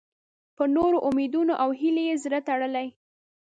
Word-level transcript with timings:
په 0.57 0.63
نورو 0.75 0.97
امیدونو 1.09 1.53
او 1.63 1.69
هیلو 1.79 2.01
یې 2.09 2.15
زړه 2.23 2.39
تړلی. 2.47 2.87